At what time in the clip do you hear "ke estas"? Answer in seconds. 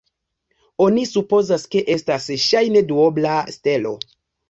1.77-2.27